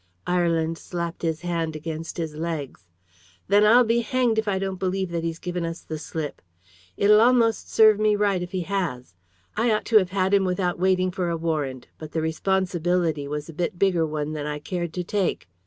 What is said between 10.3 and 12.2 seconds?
him without waiting for a warrant, but